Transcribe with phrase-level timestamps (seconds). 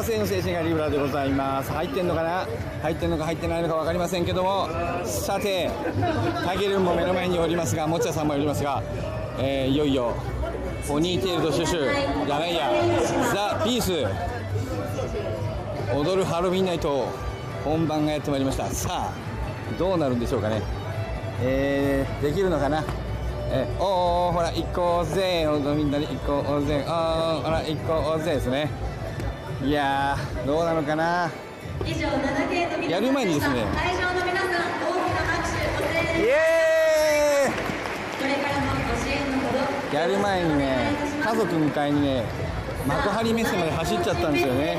[0.00, 1.70] 和製の精神がリブラでございます。
[1.72, 2.46] 入ってんのかな？
[2.82, 4.66] 入ってんのか入ってないのか分かりませんけども。
[5.04, 5.70] さて
[6.46, 8.82] タゲルンも目の前におりますがもちゃさんもおりますが、
[9.38, 10.14] えー、いよいよ
[10.88, 12.26] ポニーテールとシュシュ。
[12.26, 12.70] じゃないや。
[13.34, 13.92] ザ・ピース。
[15.94, 17.06] 踊るハロウィンナイト
[17.62, 18.68] 本番がやってまいりました。
[18.68, 19.12] さあ
[19.78, 20.62] どうなるんでしょうかね。
[21.42, 22.82] えー、できるのかな？
[23.50, 25.46] えー、おおほら行こうぜ。
[25.76, 26.86] みんなで行こうぜ。
[26.88, 28.70] あほら行こうぜですね。
[29.62, 30.16] いや
[30.46, 31.30] どうなのかな。
[32.88, 33.66] やる前にですね。
[33.74, 35.86] 会場の皆さん大きな拍手お
[36.18, 37.52] イエーイ。
[37.52, 42.24] これからもご支援のほどやる前にね家族迎えにね
[42.86, 44.78] 幕張メッセまで走っちゃったんですよね。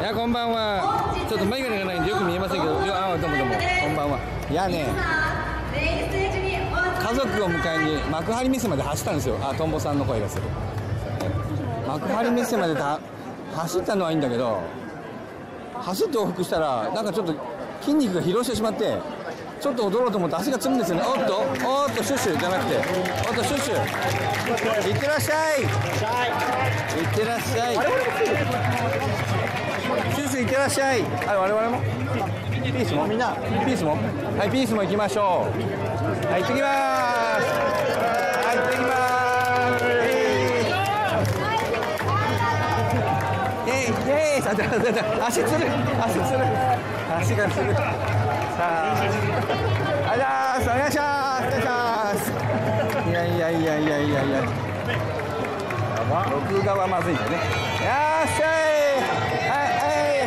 [0.00, 1.14] いやこんばんは。
[1.28, 2.80] ちょっと眼鏡がないんでよく見えませんけど。
[2.80, 3.54] あどうもどうも。
[3.54, 3.60] こ
[3.92, 4.18] んばんは。
[4.50, 4.86] いやね。
[7.02, 9.36] 家族を迎えに幕張メッセまで走ったんですよ。
[9.42, 10.44] あトンボさんの声がする。
[11.86, 12.74] 幕張メッセまで
[13.54, 14.60] 走ったのはいいんだけど
[15.74, 17.34] 走って往復したらなんかちょっと
[17.80, 18.98] 筋肉が疲労してしまって
[19.60, 21.02] ちょっと踊ろうと思って足がつるんですよね。
[21.06, 22.76] おっとおっとシュッシュじゃなくて
[23.28, 23.74] おっとシュッシュ。
[24.88, 25.62] いってらっしゃい。
[25.62, 25.68] いっ
[27.14, 27.74] てらっしゃい。
[30.14, 31.02] シュッシュいってらっしゃい。
[31.02, 31.80] はい我々も？
[32.62, 33.06] ピースも？
[33.06, 33.34] みんな。
[33.34, 33.92] ピースも？
[33.92, 35.52] はいピースも行きましょう。
[36.26, 37.71] はい行ってきます
[44.54, 45.66] だだだ足つる。
[46.00, 46.44] 足つる。
[47.16, 47.74] 足がつる。
[47.74, 47.84] さ
[48.58, 48.96] あ。
[50.06, 51.44] あらーお願いします。
[51.46, 51.70] お願いしま
[52.14, 53.08] す。
[53.08, 54.22] いやいやいやいやいや。
[54.24, 54.42] いや
[56.30, 57.30] 録画はまずいんだね。
[57.30, 57.42] よっ
[58.36, 58.50] しゃい
[59.48, 60.22] はいはい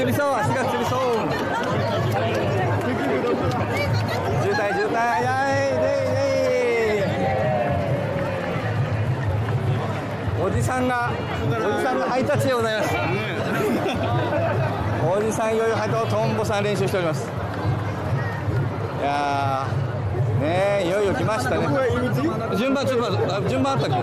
[0.00, 0.98] つりそう足がつりそう。
[4.42, 5.50] 渋滞渋滞はい
[10.44, 11.44] おじさんがお
[11.78, 12.94] じさんがハイタッチでございます。
[15.18, 17.26] おじさんいよいよハイタッチトンボさん練習しております。
[19.00, 19.66] いや
[20.42, 21.66] ねいよいよ来ましたね。
[22.58, 23.06] 順番ちょっと
[23.48, 23.96] 順番あったっけ？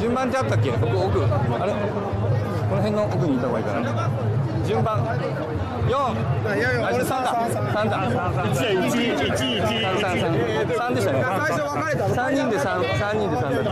[0.00, 0.70] 順番ってあったっけ？
[0.70, 1.26] 奥奥あ
[1.66, 1.74] れ？
[2.74, 4.10] この辺の奥にいた方がいいかな。
[4.66, 4.98] 順番。
[5.88, 5.94] 四。
[6.44, 7.30] 俺三だ
[7.72, 8.10] 三だ。
[8.52, 9.70] 一一一一
[10.02, 10.34] 三三。
[10.76, 11.22] 三でしたね。
[12.16, 13.70] 三人で三三人で三だった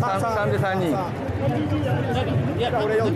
[0.00, 0.90] 三三で三人。
[2.58, 3.14] 四。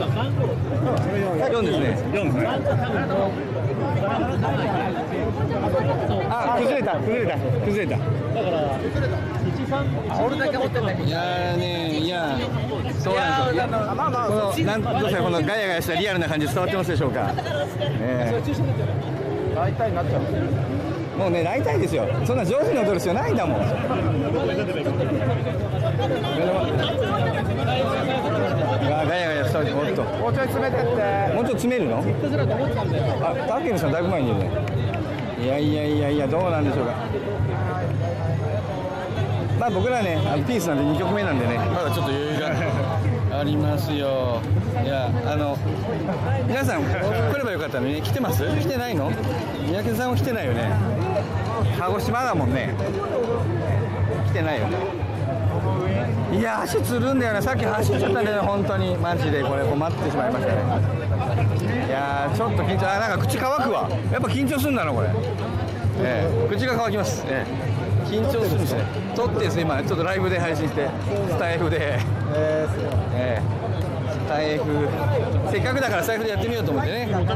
[1.65, 1.99] ですね。
[2.13, 2.47] 四ですね。
[6.31, 6.95] あ崩れた。
[7.01, 7.39] 崩れた。
[7.67, 7.99] 崩れた。
[7.99, 8.79] だから。
[10.25, 11.09] 俺だけ持ってんだけど。
[11.09, 12.01] いやね
[13.05, 13.69] そうなんですよ。
[13.69, 17.33] まあまあこのなんどうですかこのガヤガヤしたリアルな感じ伝わってますでしょうか？
[18.01, 18.33] え。
[18.35, 18.43] え
[19.55, 20.23] 大体なっちゃう
[21.19, 22.07] もうね大体ですよ。
[22.25, 23.61] そんな上手に踊る必要ないんだもん。
[23.61, 23.67] ガ
[29.15, 30.03] ヤガヤしたおっと。
[30.03, 30.89] もうちょい詰めてって。
[31.35, 32.03] もうちょい詰めるの？
[33.23, 34.51] あタケルさんだいぶ前にいるね。
[35.45, 36.95] いやいやいやいやどうなんでしょうか。
[39.61, 41.59] まあ僕らねピースなんで2曲目なんでね。
[41.59, 42.49] まだちょっと余裕が
[43.45, 44.41] ありますよ。
[44.83, 45.59] いやあの
[46.49, 48.43] 皆さん来ればよかったのに、ね、来てます？
[48.43, 49.11] 来てないの？
[49.67, 50.73] 三宅さんは来てないよね。
[51.79, 52.75] 鹿児島だもんね。
[54.29, 54.79] 来てないよね。
[56.33, 57.43] いや足つるんだよね。
[57.43, 58.97] さっき走っちゃったね本当に。
[58.97, 60.63] マジでこれ困ってしまいましたね。
[61.87, 62.97] いやちょっと緊張。
[62.97, 63.91] あなんか口乾くわ。
[64.11, 65.09] やっぱ緊張するんだなこれ。
[65.99, 66.49] ええ。
[66.49, 67.74] 口が乾きます、ええ。
[68.15, 68.85] 緊張するんですね。
[69.17, 70.89] 撮ってですね今ちょっとライブで配信して
[71.29, 71.99] スタイフで。
[72.33, 72.71] えー、
[73.15, 74.65] えー、スタイフ。
[75.51, 77.27] せっかくだからスタイフでやってみようと思ってね、えー、あ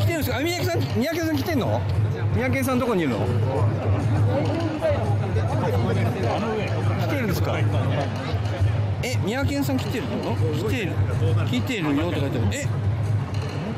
[0.00, 0.38] 来てるんですか？
[0.38, 1.80] 三宅さん三宅さん来てんの？
[2.36, 3.18] 三宅さんどこにいるの？
[7.00, 7.58] 来てるんですか？
[9.02, 10.36] え三宅さん来てるの？
[10.36, 10.92] 来てる。
[11.50, 12.48] 来てるよって書いてある。
[12.52, 12.66] え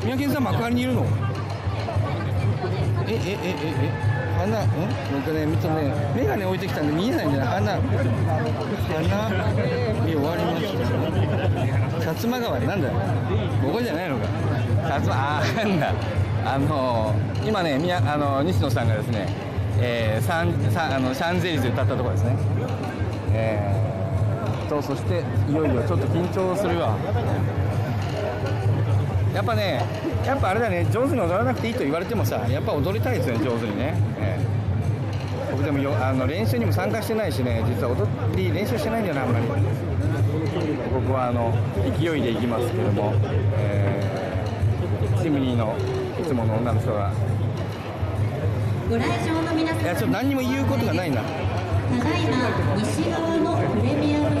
[0.05, 1.07] 三宅さん幕張にいるの？
[3.07, 3.55] ええええ
[4.07, 4.10] え。
[4.10, 4.10] 花
[4.43, 4.51] うん？
[5.13, 7.45] 僕ね見てね眼鏡置いてきたんで見えないんだよ。
[7.45, 7.79] 花花
[10.05, 10.73] 見終わりまし
[12.03, 12.93] た薩摩川なんだよ。
[13.63, 14.25] ここじゃないのか。
[14.83, 15.93] 薩摩あなんだ。
[16.43, 17.13] あの
[17.45, 19.27] 今ね宮あの西野さんがですね、
[19.79, 22.35] えー、サンサあのシャンゼリゼ歌ったところですね。
[23.33, 26.97] えー、とそしていよいよちょっと緊張するわ。
[29.33, 29.85] やっぱね
[30.25, 39.45] やっぱあれだね上手に踊らなくていいと言われてもさやっぱ踊りたいですよね上手にね、えー、僕でもよあの練習にも参加してないしね実は踊り練習してないんだよなあんまり。
[40.93, 41.53] ここはあの
[41.97, 43.13] 勢いでいきますけども、
[43.57, 45.75] えー、チムニーの
[46.19, 47.11] いつもの女の人が。
[48.89, 51.21] ご来場の皆様いやちょっと何にも言うことがないな。
[51.21, 51.29] た
[52.03, 54.40] だいま西側のプレミアム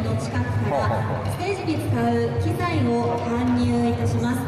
[0.00, 4.40] ーの近くからステージに使う機材を搬入いたします、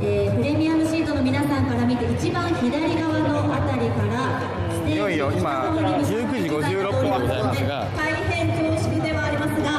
[0.00, 7.86] えープレミアムシートの皆さんから見て一番左側のあたりからステージいよいよ今19時56分でございますが。
[7.96, 9.70] 大変恐縮ではありますが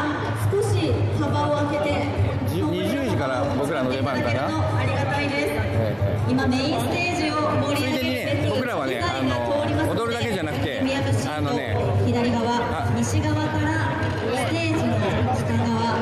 [0.50, 2.08] 少し幅を空けて
[2.48, 4.80] じ20時から僕らの出番かな。
[4.80, 5.52] ありがたいです。
[5.56, 7.36] えー今メインステージを
[7.68, 8.16] 盛り上げついでに
[8.46, 10.80] ね僕らはねあの踊るだけじゃなくて
[11.28, 11.76] あのね
[12.06, 12.56] 左側
[12.88, 13.93] あ西側から
[14.34, 14.94] ステージの
[15.36, 15.94] 北側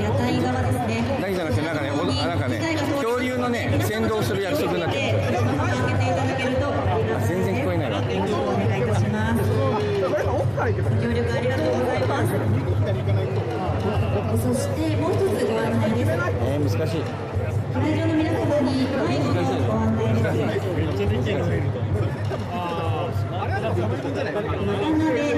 [0.00, 0.90] 屋台側ですね
[1.20, 2.58] だけじゃなくてなんかねおどあなんかね
[3.02, 6.62] 恐竜のね先導する約束になってるんですよ幅を開けると
[7.26, 7.90] 全然聞こえない？
[7.90, 8.02] わお
[8.56, 9.42] 願いいたします
[11.02, 12.30] 協力ありがとうございます
[14.42, 17.00] そしてもう一つご案内ですえー、難しい
[17.74, 20.46] 会場の皆様に最後のご案内です渡辺
[20.84, 21.20] 裕人君
[24.96, 25.35] 10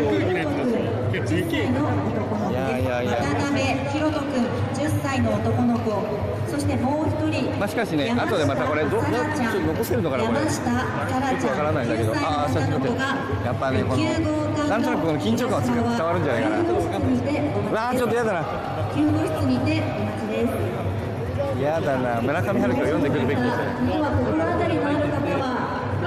[1.26, 6.38] 歳の男の子いやいやいや渡辺裕人君10歳の男の子。
[6.48, 9.12] そしてもう一人まあしかしね後でまたこれどどちょっ
[9.52, 10.10] と残せるの？
[10.10, 11.74] かなこれ山下からゃん。
[11.74, 13.04] ないんだけど9歳のあー写真撮って女の子が
[13.44, 15.76] やっぱねこの9号館なんとなくこの緊張感は伝
[16.06, 16.56] わるんじゃないかな。
[16.56, 18.40] 9号室にてお待ちですうわーちょっとやだな。
[18.96, 21.62] 9号室にてお待ちです。
[21.62, 22.20] やだな。
[22.22, 23.38] 村上春樹を読んでくるべき。
[23.38, 23.60] ですよ
[25.98, 26.06] こ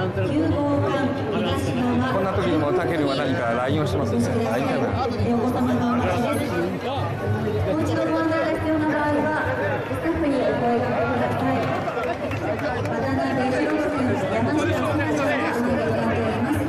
[2.24, 6.56] な時にもタケルは何か LINE をしてますよね LINE かなお子様がお待ちです。
[6.56, 9.44] もう一度ご案内が必要な場合は、
[9.84, 11.60] スタッフにお声掛けください。
[12.88, 16.64] 渡辺博君、山下さなちゃんがお願いとなっております。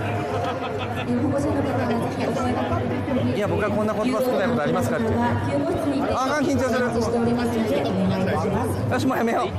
[1.13, 3.31] 保護者の方がぜひお声掛けください。
[3.33, 8.83] いや僕はこんな言葉少ないことありますかって9号室にてあ緊張するお待ちしておりますので、お願いいたします。
[8.93, 9.49] よしもやめよう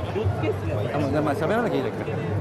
[0.93, 2.34] あもうじゃまあ喋らなきゃいいだけ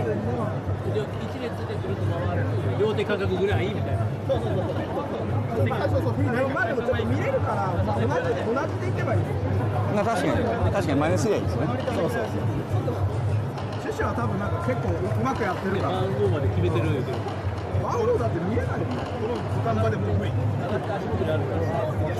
[0.00, 2.44] 一列でぐるっと回る
[2.80, 4.50] 両手価格ぐらいみたいなそうそう、
[5.68, 5.76] ま
[6.62, 8.10] あでもちょっと見れるから、まあ、同じ
[8.44, 9.20] 同じでいけばいい。
[9.94, 10.38] まあ確かに
[10.72, 12.22] 確かに真似すりゃいいですねそうそうそう。
[13.80, 14.92] 趣旨は多分なんか結構う
[15.24, 16.00] まくやってるから。
[16.00, 17.18] 番号まで決めてるけど
[17.82, 18.88] 番号だって見えないもん。
[18.88, 18.94] こ
[19.28, 20.06] の時間までも。
[20.20, 20.30] 来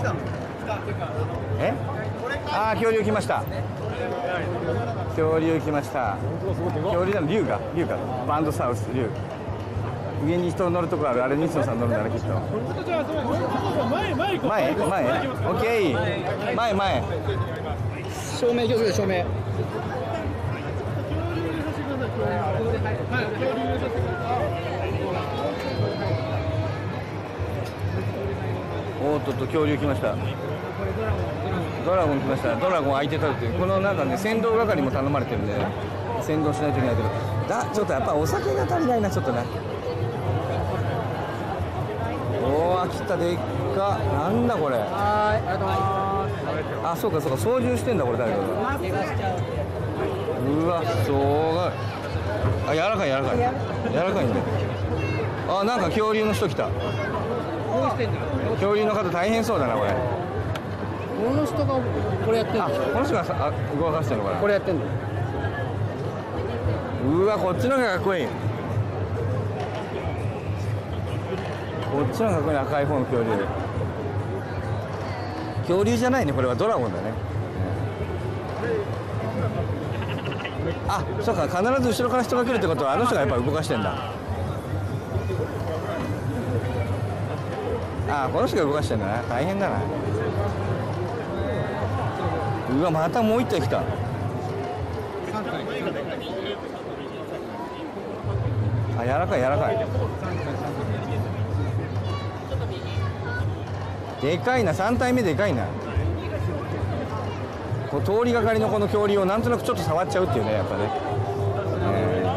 [0.02, 0.16] たの？
[1.60, 1.74] え？
[2.52, 3.42] ああ恐竜来ました
[5.16, 6.16] 恐竜来ました。
[6.82, 7.60] 恐竜なの竜が。
[7.76, 9.08] 竜がバンドサウス竜
[10.26, 11.24] 上に人乗るとこある。
[11.24, 12.28] あれ西野さん乗るんだねきっと。
[13.90, 14.74] 前前行こ前
[15.04, 16.54] 前オッケー。
[16.54, 17.02] 前前。
[18.38, 19.24] 照明気をつけて照明。
[22.20, 23.69] おー
[29.20, 30.16] っとっと恐竜来ました。
[31.84, 32.54] ドラゴン来ました。
[32.56, 33.58] ドラゴン相手取るっていう。
[33.58, 35.54] このなんかね先導係も頼まれてるんで
[36.22, 37.08] 先導しないといけないけど。
[37.48, 39.44] だちょっとやっぱお酒が足りないなちょっとね。
[42.42, 43.16] おお来た。
[43.16, 43.38] でっ
[43.76, 43.98] か。
[43.98, 44.76] なんだこれ。
[44.76, 46.92] はい、ありがとうございます。
[46.92, 47.38] あそうかそうか。
[47.38, 48.44] 操縦してんだこれ誰かが。
[48.44, 48.46] う
[50.66, 51.20] わすごい。
[52.68, 53.36] あ柔らかい柔らかい。
[53.36, 53.42] 柔
[53.96, 54.32] らかいね
[55.48, 56.68] あなんか恐竜の人来た
[58.54, 59.90] 恐竜の方大変そうだなこれ。
[59.90, 59.96] こ
[61.34, 61.64] の人が
[62.24, 62.74] これやってんあの。
[62.74, 64.40] この人がさあ動かしてるのかな。
[64.40, 64.84] これやってんの？
[67.22, 68.26] うわこっちの方がかっこいい。
[68.26, 68.30] こ
[72.02, 73.30] っちの方がかっこいいな赤い方の恐竜。
[75.62, 76.54] 恐竜じゃないねこれは。
[76.54, 77.12] ドラゴンだね。
[80.88, 84.12] あそうか必ず後ろから人が来るってことはあの人がやっぱ動かしてんだ
[88.10, 89.22] あこの人が動かしてんだな。
[89.22, 89.80] 大変だな。
[92.78, 93.78] うわまたもう一体来た。
[93.78, 93.84] あ
[99.02, 99.86] 柔らかい柔らかい。
[104.20, 104.72] でかいな。
[104.72, 105.66] 3体目でかいな。
[107.90, 110.90] こう通りがかりのこの恐竜をなんとなくちょっと触っちゃうっていうねやっぱね、
[111.94, 112.30] えー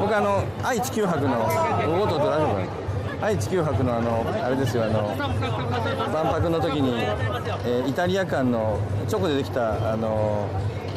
[0.00, 2.83] 僕あの愛・地球博のおおっとっと大丈夫かな
[3.24, 5.16] 愛・地球博のあのあれですよあの
[6.12, 6.92] 万博の時に、
[7.64, 8.78] えーイタリア館の
[9.08, 10.46] チョコでできたあの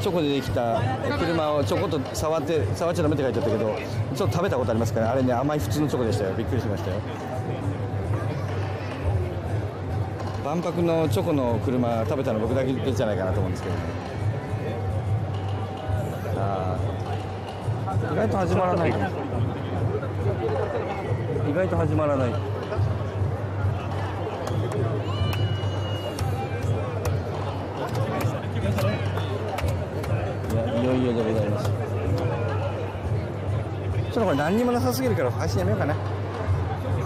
[0.02, 0.82] チョコでできた
[1.18, 3.76] 車をちょこっと触って触っちゃダメって書いてあったけど
[4.14, 6.34] ちょっと食べたことありますからあれね甘い普通のチョコでしたよ。
[6.36, 6.98] びっくりしましたよ。
[10.44, 13.82] 万博のチョコの車食べたの僕だけじゃないかなと思うんですけどね。
[16.36, 16.78] あ
[18.12, 19.57] 意外と始まらないかも。
[20.38, 22.30] 意外と始まらない。
[22.30, 22.34] い
[30.86, 31.66] よいよでございます。
[31.66, 31.72] ちょ
[34.12, 35.96] っとこれ何にもなさすぎるから配信やめようかな。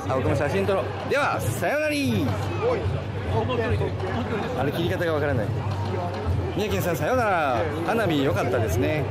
[0.09, 0.85] あ僕も写真撮ろう。
[1.09, 1.95] ではさよなら。
[4.59, 5.47] あれ切り方がわからない。
[6.57, 7.63] 宮城さんさよなら。
[7.87, 9.05] 花火良かったですね、ね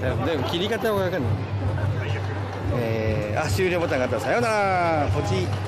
[0.00, 1.53] さよ、で切り方がわかんない。
[2.78, 4.16] えー、あ終了ボタンがあった。
[4.16, 5.08] らさようなら。
[5.12, 5.63] ポチッ